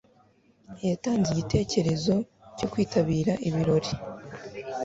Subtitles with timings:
[0.89, 2.15] Yatanze igitekerezo
[2.57, 3.91] cyo kwitabira ibirori.